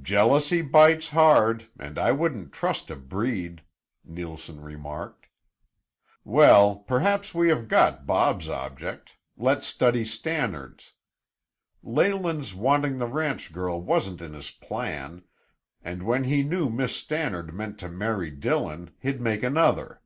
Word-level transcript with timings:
"Jealousy 0.00 0.62
bites 0.62 1.08
hard, 1.08 1.66
and 1.80 1.98
I 1.98 2.12
wouldn't 2.12 2.52
trust 2.52 2.92
a 2.92 2.94
breed," 2.94 3.60
Neilson 4.04 4.60
remarked. 4.60 5.26
"Well, 6.22 6.76
perhaps 6.76 7.34
we 7.34 7.48
have 7.48 7.66
got 7.66 8.06
Bob's 8.06 8.48
object; 8.48 9.16
let's 9.36 9.66
study 9.66 10.04
Stannard's. 10.04 10.92
Leyland's 11.82 12.54
wanting 12.54 12.98
the 12.98 13.08
ranch 13.08 13.52
girl 13.52 13.80
wasn't 13.82 14.20
in 14.20 14.32
his 14.32 14.52
plan, 14.52 15.24
and 15.82 16.04
when 16.04 16.22
he 16.22 16.44
knew 16.44 16.70
Miss 16.70 16.94
Stannard 16.94 17.52
meant 17.52 17.76
to 17.80 17.88
marry 17.88 18.30
Dillon 18.30 18.92
he'd 19.00 19.20
make 19.20 19.42
another. 19.42 20.00